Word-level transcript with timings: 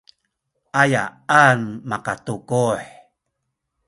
ayaan 0.81 1.59
makatukuh? 1.89 2.81